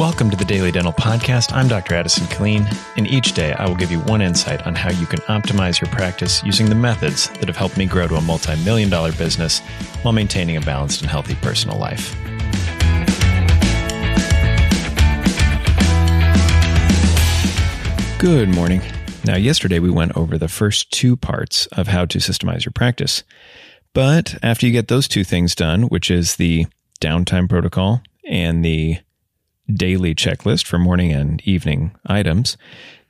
[0.00, 1.52] Welcome to the Daily Dental Podcast.
[1.52, 1.94] I'm Dr.
[1.94, 5.18] Addison Killeen, and each day I will give you one insight on how you can
[5.28, 8.88] optimize your practice using the methods that have helped me grow to a multi million
[8.88, 9.58] dollar business
[10.00, 12.16] while maintaining a balanced and healthy personal life.
[18.18, 18.80] Good morning.
[19.26, 23.22] Now, yesterday we went over the first two parts of how to systemize your practice.
[23.92, 26.64] But after you get those two things done, which is the
[27.02, 28.96] downtime protocol and the
[29.70, 32.56] daily checklist for morning and evening items.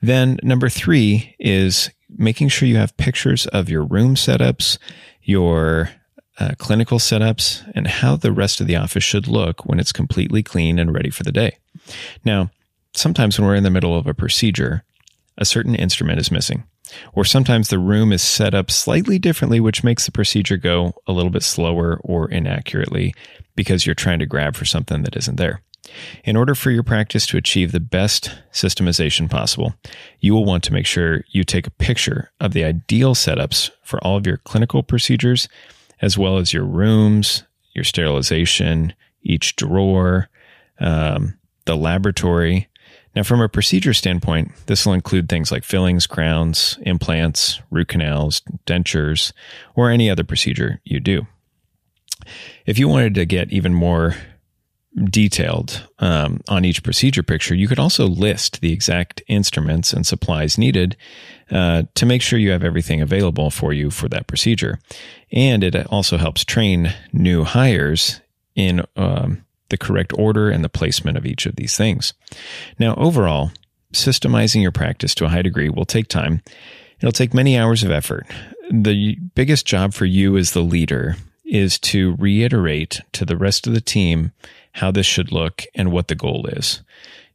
[0.00, 4.78] Then number three is making sure you have pictures of your room setups,
[5.22, 5.90] your
[6.38, 10.42] uh, clinical setups, and how the rest of the office should look when it's completely
[10.42, 11.58] clean and ready for the day.
[12.24, 12.50] Now,
[12.94, 14.84] sometimes when we're in the middle of a procedure,
[15.36, 16.64] a certain instrument is missing.
[17.12, 21.12] Or sometimes the room is set up slightly differently, which makes the procedure go a
[21.12, 23.14] little bit slower or inaccurately
[23.54, 25.62] because you're trying to grab for something that isn't there.
[26.24, 29.74] In order for your practice to achieve the best systemization possible,
[30.20, 33.98] you will want to make sure you take a picture of the ideal setups for
[34.04, 35.48] all of your clinical procedures,
[36.02, 40.28] as well as your rooms, your sterilization, each drawer,
[40.78, 42.68] um, the laboratory.
[43.14, 48.42] Now, from a procedure standpoint, this will include things like fillings, crowns, implants, root canals,
[48.66, 49.32] dentures,
[49.74, 51.26] or any other procedure you do.
[52.66, 54.14] If you wanted to get even more
[55.04, 60.58] detailed um, on each procedure picture, you could also list the exact instruments and supplies
[60.58, 60.96] needed
[61.50, 64.78] uh, to make sure you have everything available for you for that procedure.
[65.32, 68.20] And it also helps train new hires
[68.54, 72.12] in um, the correct order and the placement of each of these things.
[72.78, 73.52] Now, overall,
[73.92, 76.42] systemizing your practice to a high degree will take time.
[77.00, 78.26] It'll take many hours of effort.
[78.70, 81.16] The biggest job for you as the leader
[81.50, 84.32] is to reiterate to the rest of the team
[84.72, 86.82] how this should look and what the goal is.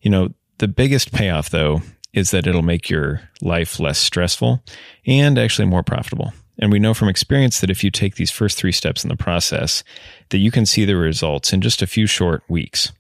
[0.02, 1.82] You know, the biggest payoff though
[2.14, 4.64] is that it'll make your life less stressful
[5.06, 6.34] and actually more profitable.
[6.58, 9.18] And we know from experience that if you take these first three steps in the
[9.18, 9.84] process,
[10.30, 12.94] that you can see the results in just a few short weeks.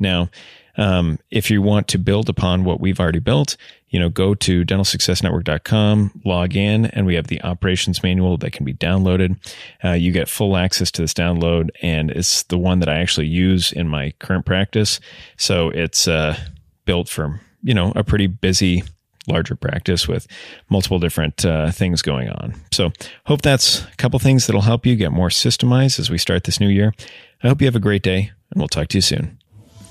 [0.00, 0.28] Now,
[0.76, 3.56] um, if you want to build upon what we've already built,
[3.88, 8.64] you know, go to dentalsuccessnetwork.com, log in, and we have the operations manual that can
[8.64, 9.38] be downloaded.
[9.84, 13.28] Uh, you get full access to this download, and it's the one that I actually
[13.28, 15.00] use in my current practice.
[15.36, 16.38] So it's uh,
[16.84, 18.82] built for, you know, a pretty busy
[19.28, 20.26] larger practice with
[20.68, 22.54] multiple different uh, things going on.
[22.72, 22.92] So,
[23.24, 26.60] hope that's a couple things that'll help you get more systemized as we start this
[26.60, 26.92] new year.
[27.42, 29.38] I hope you have a great day, and we'll talk to you soon.